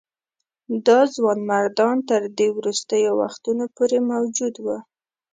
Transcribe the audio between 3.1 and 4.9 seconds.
وختونو پورې موجود وه.